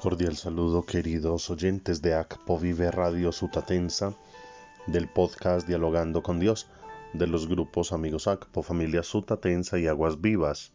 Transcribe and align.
Cordial 0.00 0.36
saludo 0.36 0.86
queridos 0.86 1.50
oyentes 1.50 2.00
de 2.00 2.14
ACPO 2.14 2.56
Vive 2.60 2.92
Radio 2.92 3.32
Sutatensa, 3.32 4.14
del 4.86 5.08
podcast 5.08 5.66
Dialogando 5.66 6.22
con 6.22 6.38
Dios, 6.38 6.68
de 7.14 7.26
los 7.26 7.48
grupos 7.48 7.92
Amigos 7.92 8.28
ACPO, 8.28 8.62
Familia 8.62 9.02
Sutatensa 9.02 9.76
y 9.76 9.88
Aguas 9.88 10.20
Vivas. 10.20 10.70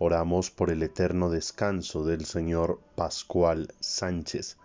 Oramos 0.00 0.50
por 0.50 0.70
el 0.70 0.82
eterno 0.82 1.30
descanso 1.30 2.04
del 2.04 2.24
señor 2.24 2.80
Pascual 2.96 3.72
Sánchez. 3.78 4.56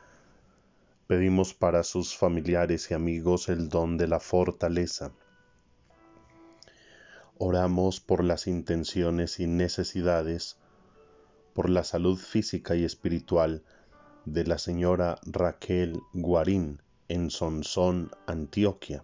Pedimos 1.05 1.53
para 1.53 1.83
sus 1.83 2.17
familiares 2.17 2.89
y 2.89 2.95
amigos 2.95 3.47
el 3.47 3.69
don 3.69 3.95
de 3.99 4.07
la 4.07 4.19
fortaleza. 4.19 5.11
Oramos 7.37 7.99
por 7.99 8.23
las 8.23 8.47
intenciones 8.47 9.39
y 9.39 9.45
necesidades 9.45 10.57
por 11.53 11.69
la 11.69 11.83
salud 11.83 12.17
física 12.17 12.75
y 12.75 12.83
espiritual 12.83 13.63
de 14.25 14.45
la 14.45 14.57
señora 14.57 15.19
Raquel 15.25 16.01
Guarín 16.13 16.81
en 17.09 17.29
Sonsón, 17.29 18.09
Antioquia, 18.25 19.03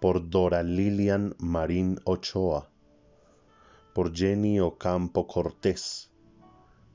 por 0.00 0.28
Dora 0.30 0.62
Lilian 0.62 1.36
Marín 1.38 2.00
Ochoa, 2.04 2.68
por 3.94 4.16
Jenny 4.16 4.58
Ocampo 4.58 5.26
Cortés, 5.26 6.10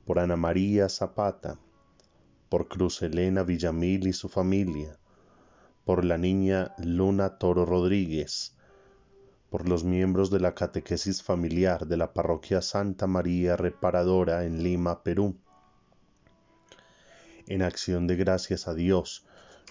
por 0.06 0.20
Ana 0.20 0.36
María 0.36 0.90
Zapata, 0.90 1.60
por 2.50 2.68
Cruz 2.68 3.02
Elena 3.02 3.44
Villamil 3.44 4.08
y 4.08 4.14
su 4.14 4.28
familia, 4.28 4.98
por 5.86 6.04
la 6.04 6.18
niña 6.18 6.74
Luna 6.80 7.38
Toro 7.38 7.66
Rodríguez, 7.66 8.57
por 9.50 9.70
los 9.70 9.84
miembros 9.84 10.30
de 10.30 10.40
la 10.40 10.54
catequesis 10.54 11.24
familiar 11.24 11.88
de 11.88 11.98
la 11.98 12.14
parroquia 12.14 12.62
Santa 12.62 13.08
María 13.08 13.56
Reparadora 13.56 14.44
en 14.44 14.62
Lima, 14.62 15.04
Perú. 15.04 15.36
En 17.48 17.62
acción 17.62 18.08
de 18.08 18.18
gracias 18.18 18.68
a 18.68 18.74
Dios 18.74 19.26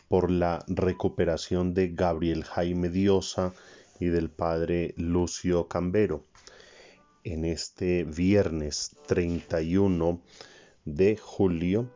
por 0.08 0.30
la 0.30 0.64
recuperación 0.66 1.74
de 1.74 1.88
Gabriel 1.88 2.44
Jaime 2.44 2.88
Diosa 2.88 3.52
y 4.00 4.06
del 4.06 4.30
padre 4.30 4.94
Lucio 4.97 5.69
Cambero. 5.69 6.22
En 7.24 7.44
este 7.44 8.04
viernes 8.04 8.97
31 9.06 10.22
de 10.84 11.16
julio 11.16 11.91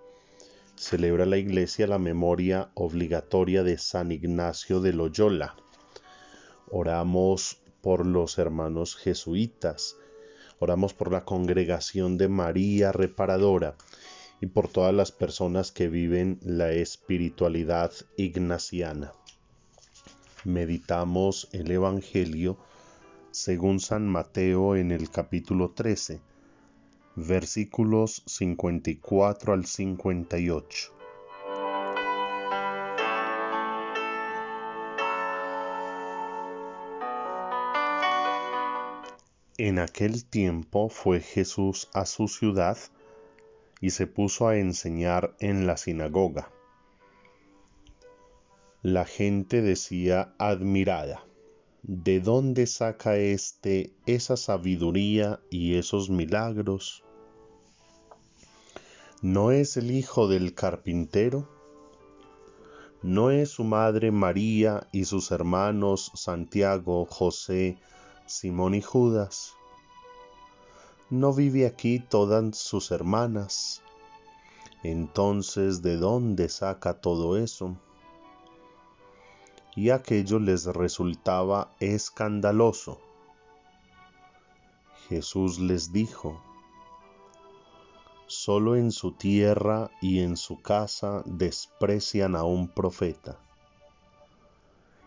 celebra 0.75 1.25
la 1.25 1.37
iglesia 1.37 1.87
la 1.87 1.99
memoria 1.99 2.71
obligatoria 2.75 3.63
de 3.63 3.79
San 3.79 4.13
Ignacio 4.13 4.81
de 4.81 4.93
Loyola. 4.93 5.55
Oramos 6.71 7.61
por 7.81 8.07
los 8.07 8.39
hermanos 8.39 8.97
jesuitas, 8.97 9.97
oramos 10.59 10.95
por 10.95 11.11
la 11.13 11.25
congregación 11.25 12.19
de 12.19 12.29
María 12.29 12.93
Reparadora 12.93 13.77
y 14.41 14.47
por 14.47 14.69
todas 14.69 14.95
las 14.95 15.13
personas 15.13 15.73
que 15.73 15.89
viven 15.89 16.39
la 16.43 16.73
espiritualidad 16.73 17.93
ignaciana. 18.17 19.13
Meditamos 20.45 21.49
el 21.53 21.71
Evangelio 21.71 22.59
según 23.31 23.81
San 23.81 24.09
Mateo 24.09 24.77
en 24.77 24.91
el 24.91 25.11
capítulo 25.11 25.71
13, 25.71 26.21
versículos 27.17 28.23
54 28.27 29.53
al 29.53 29.67
58. 29.67 31.00
En 39.63 39.79
aquel 39.79 40.25
tiempo 40.25 40.89
fue 40.89 41.21
Jesús 41.21 41.91
a 41.93 42.07
su 42.07 42.29
ciudad 42.29 42.79
y 43.79 43.91
se 43.91 44.07
puso 44.07 44.49
a 44.49 44.57
enseñar 44.57 45.37
en 45.39 45.67
la 45.67 45.77
sinagoga. 45.77 46.51
La 48.81 49.05
gente 49.05 49.61
decía 49.61 50.35
admirada, 50.39 51.27
¿de 51.83 52.21
dónde 52.21 52.67
saca 52.67 53.19
éste 53.19 53.93
esa 54.07 54.39
sabiduría 54.39 55.41
y 55.51 55.75
esos 55.75 56.09
milagros? 56.09 57.05
¿No 59.21 59.51
es 59.51 59.77
el 59.77 59.91
hijo 59.91 60.27
del 60.27 60.55
carpintero? 60.55 61.51
¿No 63.03 63.31
es 63.31 63.51
su 63.51 63.65
madre 63.65 64.11
María 64.11 64.89
y 64.91 65.05
sus 65.05 65.31
hermanos 65.31 66.13
Santiago, 66.15 67.05
José, 67.05 67.77
Simón 68.31 68.77
y 68.77 68.81
Judas. 68.81 69.57
¿No 71.11 71.35
vive 71.35 71.67
aquí 71.67 71.99
todas 71.99 72.57
sus 72.57 72.93
hermanas? 72.93 73.83
Entonces, 74.85 75.83
¿de 75.83 75.97
dónde 75.97 76.49
saca 76.49 77.01
todo 77.01 77.37
eso? 77.37 77.77
Y 79.75 79.91
aquello 79.91 80.39
les 80.39 80.67
resultaba 80.67 81.75
escandaloso. 81.81 83.01
Jesús 85.09 85.59
les 85.59 85.93
dijo, 85.93 86.41
Solo 88.29 88.77
en 88.77 88.93
su 88.93 89.11
tierra 89.11 89.91
y 90.01 90.21
en 90.21 90.37
su 90.37 90.63
casa 90.63 91.25
desprecian 91.27 92.37
a 92.37 92.45
un 92.45 92.69
profeta 92.69 93.41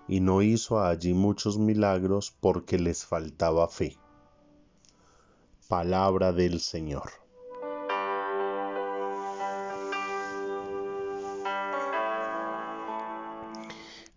y 0.07 0.19
no 0.19 0.41
hizo 0.41 0.83
allí 0.83 1.13
muchos 1.13 1.57
milagros 1.57 2.35
porque 2.39 2.77
les 2.77 3.05
faltaba 3.05 3.67
fe. 3.67 3.97
Palabra 5.67 6.33
del 6.33 6.59
Señor. 6.59 7.09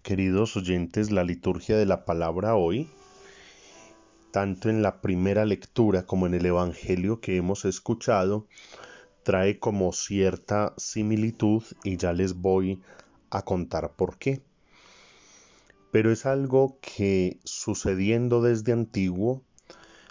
Queridos 0.02 0.56
oyentes, 0.56 1.10
la 1.10 1.24
liturgia 1.24 1.76
de 1.76 1.86
la 1.86 2.04
palabra 2.04 2.54
hoy, 2.54 2.88
tanto 4.30 4.68
en 4.68 4.82
la 4.82 5.00
primera 5.00 5.44
lectura 5.44 6.06
como 6.06 6.26
en 6.26 6.34
el 6.34 6.46
Evangelio 6.46 7.20
que 7.20 7.36
hemos 7.36 7.64
escuchado, 7.64 8.46
trae 9.24 9.58
como 9.58 9.92
cierta 9.92 10.74
similitud 10.76 11.64
y 11.82 11.96
ya 11.96 12.12
les 12.12 12.34
voy 12.34 12.80
a 13.30 13.42
contar 13.42 13.94
por 13.96 14.18
qué 14.18 14.42
pero 15.96 16.12
es 16.12 16.26
algo 16.26 16.78
que 16.82 17.40
sucediendo 17.44 18.42
desde 18.42 18.72
antiguo 18.72 19.42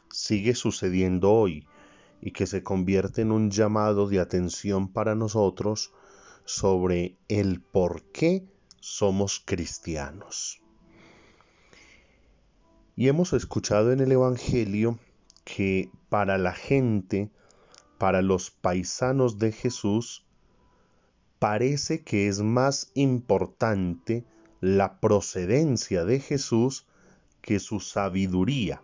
sigue 0.10 0.56
sucediendo 0.56 1.32
hoy 1.32 1.68
y 2.20 2.32
que 2.32 2.48
se 2.48 2.64
convierte 2.64 3.22
en 3.22 3.32
un 3.32 3.52
llamado 3.52 4.08
de 4.08 4.20
atención 4.20 4.92
para 4.92 5.14
nosotros 5.14 5.94
sobre 6.44 7.20
el 7.28 7.62
por 7.62 8.02
qué 8.12 8.48
somos 8.80 9.40
cristianos. 9.46 10.60
Y 12.96 13.08
hemos 13.08 13.34
escuchado 13.34 13.92
en 13.92 14.00
el 14.00 14.12
Evangelio 14.12 14.98
que 15.44 15.92
para 16.10 16.40
la 16.40 16.54
gente, 16.54 17.30
para 18.00 18.24
los 18.24 18.50
paisanos 18.50 19.38
de 19.38 19.52
Jesús, 19.52 20.26
parece 21.38 22.04
que 22.04 22.28
es 22.28 22.42
más 22.42 22.90
importante 22.96 24.26
la 24.66 25.00
procedencia 25.00 26.06
de 26.06 26.20
Jesús 26.20 26.88
que 27.44 27.60
su 27.60 27.80
sabiduría. 27.80 28.82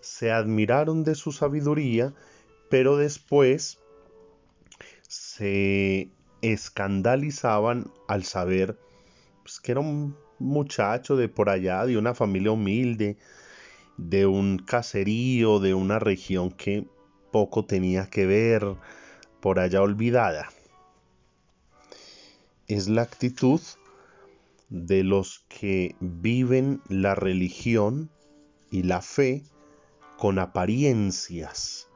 Se 0.00 0.32
admiraron 0.32 1.04
de 1.04 1.14
su 1.14 1.30
sabiduría, 1.30 2.14
pero 2.70 2.96
después 2.96 3.80
se 5.06 6.08
escandalizaban 6.40 7.92
al 8.08 8.24
saber 8.24 8.78
pues, 9.42 9.60
que 9.60 9.72
era 9.72 9.82
un 9.82 10.16
muchacho 10.38 11.16
de 11.16 11.28
por 11.28 11.50
allá, 11.50 11.84
de 11.84 11.98
una 11.98 12.14
familia 12.14 12.52
humilde, 12.52 13.18
de 13.98 14.24
un 14.24 14.56
caserío, 14.56 15.58
de 15.60 15.74
una 15.74 15.98
región 15.98 16.50
que 16.50 16.86
poco 17.30 17.66
tenía 17.66 18.08
que 18.08 18.24
ver, 18.24 18.76
por 19.40 19.58
allá 19.58 19.82
olvidada. 19.82 20.48
Es 22.68 22.88
la 22.88 23.02
actitud 23.02 23.60
de 24.72 25.04
los 25.04 25.44
que 25.50 25.96
viven 26.00 26.80
la 26.88 27.14
religión 27.14 28.10
y 28.70 28.84
la 28.84 29.02
fe 29.02 29.44
con 30.16 30.38
apariencias, 30.38 31.88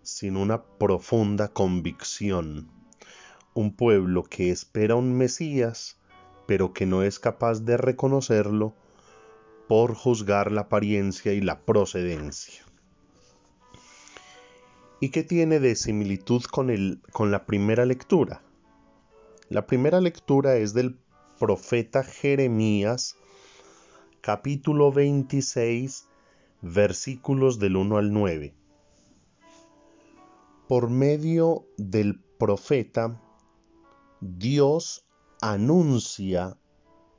sin 0.00 0.38
una 0.38 0.62
profunda 0.62 1.48
convicción. 1.48 2.70
Un 3.52 3.76
pueblo 3.76 4.22
que 4.22 4.50
espera 4.50 4.94
un 4.94 5.18
Mesías, 5.18 5.98
pero 6.46 6.72
que 6.72 6.86
no 6.86 7.02
es 7.02 7.18
capaz 7.18 7.60
de 7.66 7.76
reconocerlo 7.76 8.74
por 9.68 9.94
juzgar 9.94 10.50
la 10.50 10.62
apariencia 10.62 11.34
y 11.34 11.42
la 11.42 11.60
procedencia. 11.60 12.64
¿Y 14.98 15.10
qué 15.10 15.24
tiene 15.24 15.60
de 15.60 15.76
similitud 15.76 16.42
con, 16.44 16.70
el, 16.70 17.02
con 17.12 17.30
la 17.30 17.44
primera 17.44 17.84
lectura? 17.84 18.40
La 19.50 19.66
primera 19.66 20.00
lectura 20.00 20.56
es 20.56 20.72
del 20.72 20.96
profeta 21.38 22.02
Jeremías, 22.02 23.16
capítulo 24.20 24.92
26, 24.92 26.08
versículos 26.62 27.58
del 27.58 27.76
1 27.76 27.96
al 27.96 28.12
9. 28.12 28.54
por 30.68 30.90
medio 30.90 31.64
del 31.78 32.20
profeta, 32.38 33.18
Dios 34.20 35.06
anuncia 35.40 36.58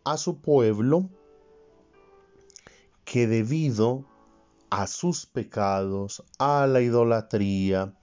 a 0.03 0.17
su 0.17 0.39
pueblo 0.39 1.09
que 3.05 3.25
debido 3.25 4.05
a 4.69 4.85
sus 4.85 5.25
pecados, 5.25 6.23
a 6.37 6.67
la 6.67 6.81
idolatría, 6.81 7.97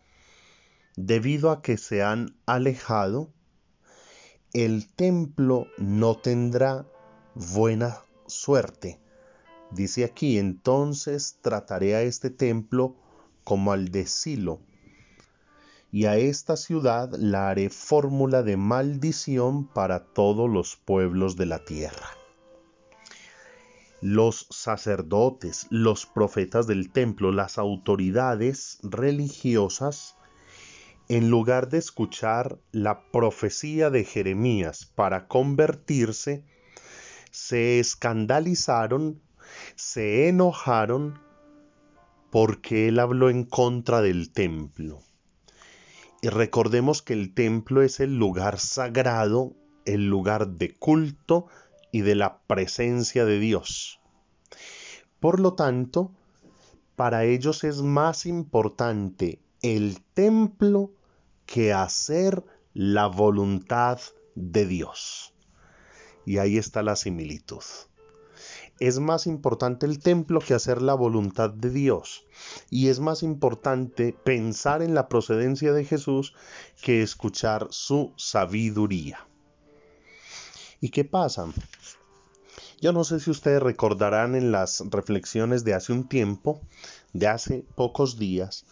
debido 0.96 1.52
a 1.52 1.62
que 1.62 1.78
se 1.78 2.02
han 2.02 2.36
alejado, 2.44 3.32
el 4.64 4.86
templo 4.86 5.66
no 5.76 6.16
tendrá 6.16 6.86
buena 7.34 7.98
suerte. 8.26 8.98
Dice 9.70 10.02
aquí, 10.02 10.38
entonces 10.38 11.36
trataré 11.42 11.94
a 11.94 12.00
este 12.00 12.30
templo 12.30 12.96
como 13.44 13.72
al 13.72 13.90
de 13.90 14.06
Silo, 14.06 14.60
y 15.92 16.06
a 16.06 16.16
esta 16.16 16.56
ciudad 16.56 17.12
la 17.18 17.50
haré 17.50 17.68
fórmula 17.68 18.42
de 18.42 18.56
maldición 18.56 19.66
para 19.66 20.06
todos 20.06 20.48
los 20.48 20.76
pueblos 20.76 21.36
de 21.36 21.44
la 21.44 21.62
tierra. 21.62 22.08
Los 24.00 24.46
sacerdotes, 24.50 25.66
los 25.68 26.06
profetas 26.06 26.66
del 26.66 26.90
templo, 26.92 27.30
las 27.30 27.58
autoridades 27.58 28.78
religiosas, 28.82 30.15
en 31.08 31.30
lugar 31.30 31.68
de 31.68 31.78
escuchar 31.78 32.58
la 32.72 33.10
profecía 33.10 33.90
de 33.90 34.04
Jeremías 34.04 34.90
para 34.94 35.28
convertirse, 35.28 36.44
se 37.30 37.78
escandalizaron, 37.78 39.20
se 39.76 40.28
enojaron 40.28 41.20
porque 42.30 42.88
él 42.88 42.98
habló 42.98 43.30
en 43.30 43.44
contra 43.44 44.00
del 44.00 44.32
templo. 44.32 45.00
Y 46.22 46.28
recordemos 46.28 47.02
que 47.02 47.12
el 47.12 47.34
templo 47.34 47.82
es 47.82 48.00
el 48.00 48.18
lugar 48.18 48.58
sagrado, 48.58 49.54
el 49.84 50.08
lugar 50.08 50.48
de 50.48 50.74
culto 50.74 51.46
y 51.92 52.00
de 52.00 52.16
la 52.16 52.38
presencia 52.46 53.24
de 53.24 53.38
Dios. 53.38 54.00
Por 55.20 55.38
lo 55.38 55.54
tanto, 55.54 56.10
para 56.96 57.24
ellos 57.24 57.62
es 57.62 57.82
más 57.82 58.26
importante 58.26 59.38
el 59.62 60.00
templo 60.14 60.95
que 61.46 61.72
hacer 61.72 62.44
la 62.74 63.06
voluntad 63.06 64.00
de 64.34 64.66
Dios. 64.66 65.32
Y 66.26 66.38
ahí 66.38 66.58
está 66.58 66.82
la 66.82 66.96
similitud. 66.96 67.62
Es 68.78 68.98
más 68.98 69.26
importante 69.26 69.86
el 69.86 70.00
templo 70.00 70.40
que 70.40 70.52
hacer 70.52 70.82
la 70.82 70.94
voluntad 70.94 71.48
de 71.48 71.70
Dios. 71.70 72.26
Y 72.68 72.88
es 72.88 73.00
más 73.00 73.22
importante 73.22 74.12
pensar 74.12 74.82
en 74.82 74.94
la 74.94 75.08
procedencia 75.08 75.72
de 75.72 75.84
Jesús 75.84 76.34
que 76.82 77.02
escuchar 77.02 77.68
su 77.70 78.12
sabiduría. 78.16 79.26
¿Y 80.80 80.90
qué 80.90 81.04
pasa? 81.04 81.46
Yo 82.78 82.92
no 82.92 83.04
sé 83.04 83.20
si 83.20 83.30
ustedes 83.30 83.62
recordarán 83.62 84.34
en 84.34 84.52
las 84.52 84.82
reflexiones 84.90 85.64
de 85.64 85.72
hace 85.72 85.94
un 85.94 86.06
tiempo, 86.06 86.60
de 87.14 87.28
hace 87.28 87.64
pocos 87.74 88.18
días, 88.18 88.66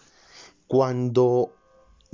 cuando 0.66 1.54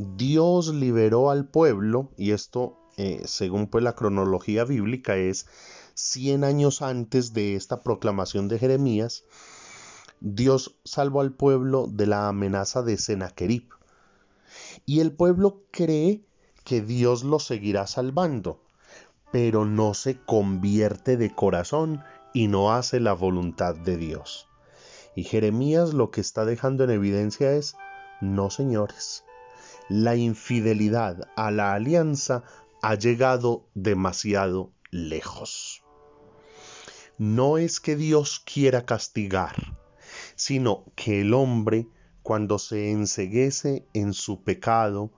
Dios 0.03 0.75
liberó 0.75 1.31
al 1.31 1.47
pueblo, 1.47 2.09
y 2.17 2.31
esto 2.31 2.79
eh, 2.97 3.21
según 3.27 3.67
pues 3.67 3.85
la 3.85 3.95
cronología 3.95 4.65
bíblica 4.65 5.17
es 5.17 5.47
100 5.93 6.43
años 6.43 6.81
antes 6.81 7.35
de 7.35 7.55
esta 7.55 7.83
proclamación 7.83 8.49
de 8.49 8.59
Jeremías, 8.59 9.25
Dios 10.21 10.79
salvó 10.85 11.21
al 11.21 11.33
pueblo 11.33 11.87
de 11.87 12.07
la 12.07 12.29
amenaza 12.29 12.81
de 12.81 12.97
Sennacherib. 12.97 13.69
Y 14.87 15.01
el 15.01 15.13
pueblo 15.13 15.65
cree 15.71 16.25
que 16.65 16.81
Dios 16.81 17.23
lo 17.23 17.39
seguirá 17.39 17.87
salvando, 17.87 18.63
pero 19.33 19.67
no 19.67 19.93
se 19.93 20.19
convierte 20.19 21.19
de 21.19 21.35
corazón 21.35 22.03
y 22.33 22.49
no 22.49 22.73
hace 22.73 23.01
la 23.01 23.13
voluntad 23.13 23.75
de 23.75 23.99
Dios. 23.99 24.47
Y 25.15 25.25
Jeremías 25.25 25.93
lo 25.93 26.11
que 26.11 26.23
está 26.23 26.47
dejando 26.47 26.85
en 26.85 26.91
evidencia 26.91 27.53
es, 27.53 27.77
no 28.23 28.49
señores, 28.49 29.25
la 29.91 30.15
infidelidad 30.15 31.29
a 31.35 31.51
la 31.51 31.75
alianza 31.75 32.45
ha 32.81 32.95
llegado 32.95 33.67
demasiado 33.75 34.71
lejos. 34.93 35.83
No 37.19 37.59
es 37.59 37.81
que 37.81 37.97
Dios 37.97 38.41
quiera 38.41 38.87
castigar, 38.87 39.77
sino 40.37 40.85
que 40.95 41.23
el 41.23 41.35
hombre, 41.35 41.89
cuando 42.23 42.61
se 42.61 42.93
enseguece 42.93 43.85
en 43.93 44.15
su 44.15 44.45
pecado, 44.45 45.11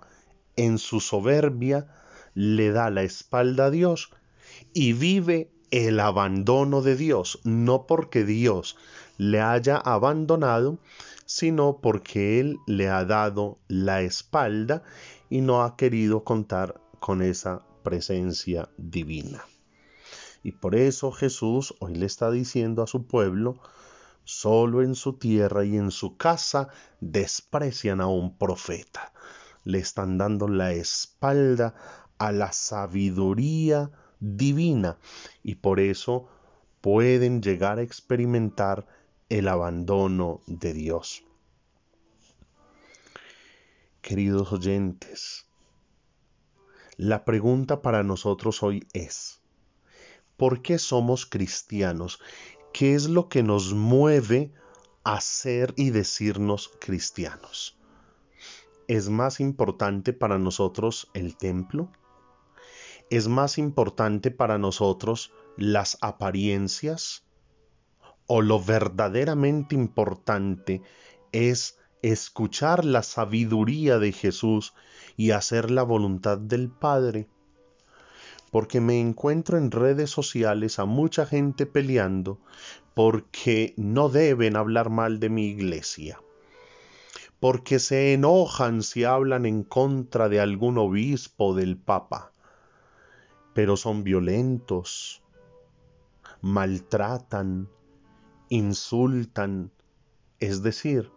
en 0.57 0.79
su 0.79 1.01
soberbia, 1.01 1.87
le 2.35 2.73
da 2.73 2.89
la 2.89 3.03
espalda 3.03 3.67
a 3.67 3.71
Dios 3.71 4.11
y 4.73 4.95
vive 4.95 5.51
el 5.71 6.01
abandono 6.01 6.81
de 6.81 6.97
Dios, 6.97 7.41
no 7.45 7.87
porque 7.87 8.25
Dios 8.25 8.79
le 9.19 9.43
haya 9.43 9.77
abandonado, 9.77 10.79
sino 11.35 11.79
porque 11.81 12.41
Él 12.41 12.59
le 12.67 12.91
ha 12.91 13.07
dado 13.07 13.59
la 13.67 14.03
espalda 14.03 14.83
y 15.31 15.41
no 15.41 15.63
ha 15.63 15.77
querido 15.77 16.25
contar 16.25 16.79
con 17.01 17.23
esa 17.23 17.65
presencia 17.83 18.69
divina. 18.77 19.43
Y 20.43 20.53
por 20.53 20.75
eso 20.75 21.11
Jesús 21.11 21.75
hoy 21.81 21.95
le 21.95 22.05
está 22.05 22.31
diciendo 22.31 22.83
a 22.83 22.87
su 22.87 23.07
pueblo, 23.07 23.59
solo 24.25 24.83
en 24.83 24.95
su 24.95 25.15
tierra 25.15 25.65
y 25.65 25.79
en 25.79 25.91
su 25.91 26.19
casa 26.19 26.69
desprecian 27.01 28.03
a 28.03 28.09
un 28.09 28.37
profeta. 28.37 29.15
Le 29.65 29.79
están 29.79 30.19
dando 30.19 30.49
la 30.49 30.73
espalda 30.73 31.75
a 32.19 32.31
la 32.33 32.53
sabiduría 32.53 33.91
divina 34.21 34.99
y 35.43 35.55
por 35.55 35.81
eso 35.81 36.29
pueden 36.83 37.41
llegar 37.41 37.79
a 37.79 37.83
experimentar 37.83 38.87
el 39.33 39.49
abandono 39.49 40.43
de 40.47 40.75
Dios. 40.75 41.25
Queridos 44.03 44.53
oyentes, 44.53 45.47
la 46.99 47.25
pregunta 47.25 47.81
para 47.81 48.03
nosotros 48.03 48.63
hoy 48.63 48.87
es, 48.93 49.41
¿por 50.37 50.61
qué 50.61 50.79
somos 50.79 51.25
cristianos? 51.25 52.21
¿Qué 52.75 52.95
es 52.95 53.09
lo 53.09 53.31
que 53.31 53.43
nos 53.43 53.73
mueve 53.73 54.53
a 55.03 55.19
ser 55.23 55.73
y 55.79 55.89
decirnos 55.89 56.71
cristianos? 56.79 57.79
¿Es 58.87 59.09
más 59.09 59.41
importante 59.41 60.13
para 60.13 60.37
nosotros 60.37 61.09
el 61.15 61.39
templo? 61.39 61.91
¿Es 63.09 63.29
más 63.29 63.57
importante 63.57 64.31
para 64.31 64.59
nosotros 64.59 65.33
las 65.57 65.97
apariencias? 66.03 67.25
¿O 68.35 68.41
lo 68.41 68.59
verdaderamente 68.65 69.75
importante 69.75 70.81
es 71.33 71.79
escuchar 72.01 72.87
la 72.87 73.03
sabiduría 73.03 73.99
de 73.99 74.11
Jesús 74.13 74.73
y 75.19 75.33
hacer 75.33 75.71
la 75.71 75.83
voluntad 75.83 76.39
del 76.39 76.71
Padre? 76.71 77.29
Porque 78.51 78.81
me 78.81 78.99
encuentro 78.99 79.59
en 79.59 79.71
redes 79.71 80.09
sociales 80.09 80.79
a 80.79 80.87
mucha 80.87 81.27
gente 81.27 81.67
peleando 81.67 82.41
porque 82.95 83.75
no 83.77 84.09
deben 84.09 84.57
hablar 84.57 84.89
mal 84.89 85.21
de 85.21 85.29
mi 85.29 85.49
iglesia 85.49 86.19
porque 87.39 87.81
se 87.81 88.15
enojan 88.15 88.83
si 88.83 89.05
hablan 89.05 89.45
en 89.45 89.63
contra 89.63 90.31
de 90.31 90.41
algún 90.41 90.79
obispo 90.79 91.55
del 91.55 91.77
Papa 91.77 92.33
pero 93.53 93.77
son 93.77 94.05
violentos, 94.05 95.23
maltratan, 96.41 97.69
insultan, 98.53 99.71
es 100.39 100.63
decir, 100.63 101.11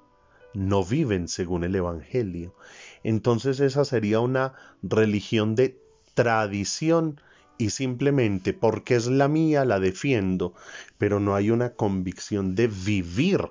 no 0.53 0.85
viven 0.85 1.27
según 1.27 1.65
el 1.65 1.75
Evangelio. 1.75 2.55
Entonces 3.03 3.59
esa 3.59 3.83
sería 3.83 4.21
una 4.21 4.53
religión 4.81 5.53
de 5.55 5.77
tradición 6.13 7.19
y 7.57 7.71
simplemente 7.71 8.53
porque 8.53 8.95
es 8.95 9.07
la 9.07 9.27
mía 9.27 9.65
la 9.65 9.81
defiendo, 9.81 10.53
pero 10.97 11.19
no 11.19 11.35
hay 11.35 11.51
una 11.51 11.73
convicción 11.73 12.55
de 12.55 12.67
vivir 12.67 13.49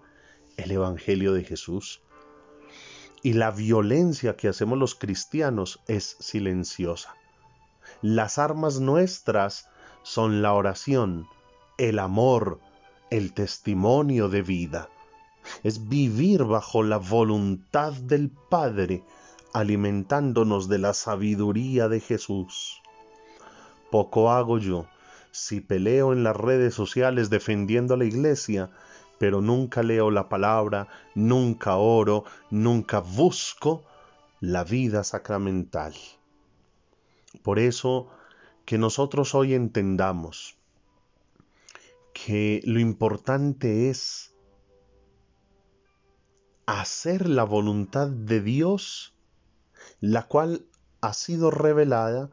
el 0.57 0.71
Evangelio 0.71 1.35
de 1.35 1.45
Jesús. 1.45 2.01
Y 3.23 3.35
la 3.35 3.51
violencia 3.51 4.35
que 4.35 4.49
hacemos 4.49 4.79
los 4.79 4.95
cristianos 4.95 5.81
es 5.89 6.17
silenciosa. 6.21 7.15
Las 8.01 8.39
armas 8.39 8.81
nuestras 8.81 9.69
son 10.03 10.41
la 10.41 10.55
oración, 10.55 11.27
el 11.77 11.99
amor, 11.99 12.61
el 13.11 13.33
testimonio 13.33 14.29
de 14.29 14.43
vida. 14.43 14.89
Es 15.63 15.89
vivir 15.89 16.45
bajo 16.45 16.83
la 16.83 16.97
voluntad 16.97 17.93
del 17.93 18.31
Padre, 18.31 19.05
alimentándonos 19.53 20.69
de 20.69 20.79
la 20.79 20.95
sabiduría 20.95 21.89
de 21.89 22.01
Jesús. 22.01 22.81
Poco 23.91 24.31
hago 24.31 24.59
yo 24.59 24.87
si 25.35 25.61
peleo 25.61 26.13
en 26.13 26.23
las 26.23 26.37
redes 26.37 26.75
sociales 26.75 27.29
defendiendo 27.29 27.95
a 27.95 27.97
la 27.97 28.05
iglesia, 28.05 28.71
pero 29.19 29.41
nunca 29.41 29.83
leo 29.83 30.13
la 30.13 30.29
palabra, 30.29 30.87
nunca 31.17 31.75
oro, 31.77 32.25
nunca 32.51 33.01
busco 33.01 33.83
la 34.41 34.63
vida 34.63 35.03
sacramental. 35.03 35.93
Por 37.43 37.59
eso 37.59 38.09
que 38.65 38.79
nosotros 38.79 39.35
hoy 39.35 39.55
entendamos 39.55 40.57
que 42.15 42.63
lo 42.65 42.81
importante 42.81 43.91
es 43.91 44.35
hacer 46.65 47.29
la 47.29 47.45
voluntad 47.45 48.09
de 48.09 48.41
Dios, 48.41 49.15
la 50.01 50.27
cual 50.27 50.65
ha 51.03 51.13
sido 51.13 51.51
revelada 51.51 52.31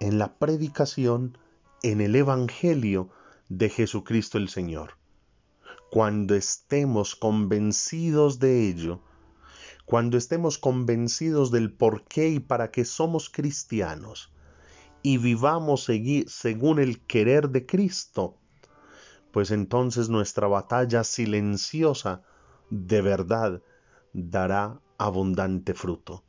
en 0.00 0.18
la 0.18 0.38
predicación, 0.38 1.38
en 1.82 2.00
el 2.00 2.16
Evangelio 2.16 3.10
de 3.48 3.68
Jesucristo 3.68 4.38
el 4.38 4.48
Señor. 4.48 4.96
Cuando 5.90 6.34
estemos 6.34 7.14
convencidos 7.14 8.40
de 8.40 8.68
ello, 8.68 9.02
cuando 9.84 10.16
estemos 10.16 10.58
convencidos 10.58 11.52
del 11.52 11.72
por 11.72 12.02
qué 12.04 12.30
y 12.30 12.40
para 12.40 12.72
qué 12.72 12.84
somos 12.84 13.30
cristianos, 13.30 14.32
y 15.02 15.18
vivamos 15.18 15.88
según 16.26 16.80
el 16.80 17.00
querer 17.06 17.50
de 17.50 17.66
Cristo, 17.66 18.40
pues 19.36 19.50
entonces 19.50 20.08
nuestra 20.08 20.46
batalla 20.46 21.04
silenciosa 21.04 22.22
de 22.70 23.02
verdad 23.02 23.60
dará 24.14 24.80
abundante 24.96 25.74
fruto, 25.74 26.24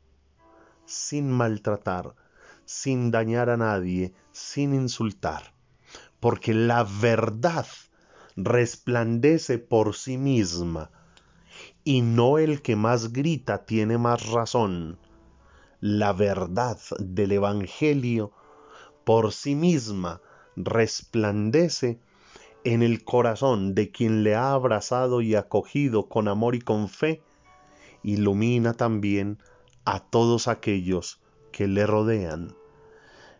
sin 0.84 1.30
maltratar, 1.30 2.14
sin 2.66 3.10
dañar 3.10 3.48
a 3.48 3.56
nadie, 3.56 4.12
sin 4.30 4.74
insultar, 4.74 5.54
porque 6.20 6.52
la 6.52 6.84
verdad 6.84 7.66
resplandece 8.36 9.56
por 9.56 9.94
sí 9.94 10.18
misma, 10.18 10.90
y 11.84 12.02
no 12.02 12.36
el 12.36 12.60
que 12.60 12.76
más 12.76 13.14
grita 13.14 13.64
tiene 13.64 13.96
más 13.96 14.26
razón. 14.26 14.98
La 15.80 16.12
verdad 16.12 16.78
del 16.98 17.32
Evangelio 17.32 18.32
por 19.06 19.32
sí 19.32 19.54
misma 19.54 20.20
resplandece 20.56 22.02
en 22.64 22.82
el 22.82 23.04
corazón 23.04 23.74
de 23.74 23.90
quien 23.90 24.22
le 24.22 24.34
ha 24.34 24.52
abrazado 24.52 25.20
y 25.20 25.34
acogido 25.34 26.08
con 26.08 26.28
amor 26.28 26.54
y 26.54 26.60
con 26.60 26.88
fe, 26.88 27.22
ilumina 28.02 28.74
también 28.74 29.38
a 29.84 30.00
todos 30.00 30.48
aquellos 30.48 31.20
que 31.52 31.66
le 31.66 31.86
rodean. 31.86 32.56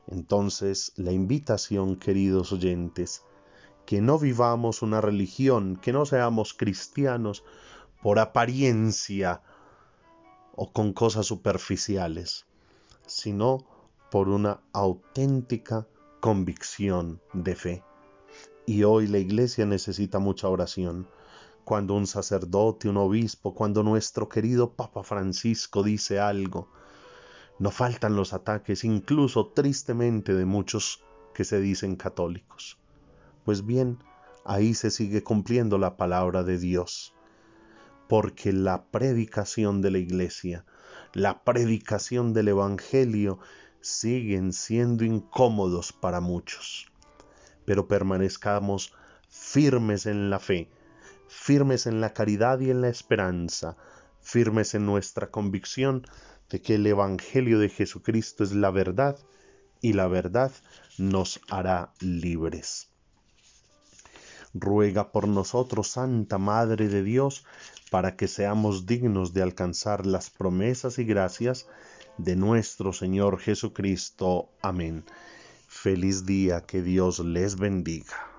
Entonces, 0.07 0.93
la 0.97 1.13
invitación, 1.13 1.97
queridos 1.97 2.53
oyentes, 2.53 3.25
que 3.85 4.01
no 4.01 4.19
vivamos 4.19 4.83
una 4.83 5.01
religión, 5.01 5.77
que 5.77 5.93
no 5.93 6.07
seamos 6.07 6.55
cristianos 6.55 7.45
por 8.03 8.19
apariencia 8.19 9.43
o 10.55 10.73
con 10.73 10.93
cosas 10.93 11.27
superficiales, 11.27 12.47
sino 13.07 13.67
por 14.11 14.29
una 14.29 14.61
auténtica 14.73 15.87
convicción 16.21 17.21
de 17.33 17.55
fe. 17.55 17.88
Y 18.69 18.85
hoy 18.85 19.07
la 19.07 19.17
iglesia 19.17 19.65
necesita 19.65 20.19
mucha 20.19 20.47
oración. 20.47 21.09
Cuando 21.65 21.95
un 21.95 22.07
sacerdote, 22.07 22.91
un 22.91 22.99
obispo, 22.99 23.55
cuando 23.55 23.83
nuestro 23.83 24.29
querido 24.29 24.75
Papa 24.75 25.03
Francisco 25.03 25.83
dice 25.83 26.21
algo, 26.21 26.69
no 27.59 27.71
faltan 27.71 28.15
los 28.15 28.35
ataques, 28.35 28.85
incluso 28.85 29.47
tristemente, 29.55 30.35
de 30.35 30.45
muchos 30.45 31.03
que 31.33 31.45
se 31.45 31.63
dicen 31.63 31.97
católicos. 31.97 32.77
Pues 33.43 33.65
bien, 33.65 34.05
ahí 34.45 34.75
se 34.75 34.91
sigue 34.91 35.23
cumpliendo 35.23 35.79
la 35.79 35.97
palabra 35.97 36.43
de 36.43 36.59
Dios, 36.59 37.15
porque 38.07 38.53
la 38.53 38.85
predicación 38.91 39.81
de 39.81 39.93
la 39.93 39.99
iglesia, 39.99 40.67
la 41.15 41.43
predicación 41.43 42.35
del 42.35 42.49
Evangelio, 42.49 43.39
siguen 43.81 44.53
siendo 44.53 45.07
incómodos 45.07 45.95
para 45.95 46.21
muchos 46.21 46.93
pero 47.69 47.87
permanezcamos 47.87 48.95
firmes 49.29 50.07
en 50.07 50.31
la 50.31 50.39
fe, 50.39 50.71
firmes 51.29 51.87
en 51.87 52.01
la 52.01 52.15
caridad 52.15 52.61
y 52.61 52.71
en 52.71 52.81
la 52.81 52.89
esperanza, 52.89 53.77
firmes 54.23 54.75
en 54.75 54.87
nuestra 54.87 55.31
convicción 55.31 56.07
de 56.49 56.63
que 56.63 56.77
el 56.77 56.87
Evangelio 56.87 57.59
de 57.59 57.69
Jesucristo 57.69 58.43
es 58.43 58.53
la 58.53 58.71
verdad 58.71 59.19
y 59.83 59.93
la 59.93 60.09
verdad 60.09 60.51
nos 60.97 61.43
hará 61.51 61.93
libres. 62.01 62.89
Ruega 64.55 65.13
por 65.13 65.29
nosotros, 65.29 65.89
Santa 65.89 66.39
Madre 66.39 66.89
de 66.89 67.03
Dios, 67.03 67.45
para 67.91 68.17
que 68.17 68.29
seamos 68.29 68.87
dignos 68.87 69.35
de 69.35 69.43
alcanzar 69.43 70.07
las 70.07 70.31
promesas 70.31 70.99
y 70.99 71.05
gracias 71.05 71.67
de 72.17 72.35
nuestro 72.35 72.95
Señor 72.95 73.39
Jesucristo. 73.39 74.49
Amén. 74.63 75.05
Feliz 75.71 76.25
día, 76.25 76.63
que 76.63 76.81
Dios 76.81 77.19
les 77.19 77.57
bendiga. 77.57 78.38